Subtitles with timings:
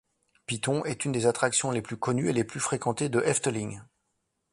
[0.47, 3.81] Python est une des attractions les plus connues et les plus fréquentées de Efteling.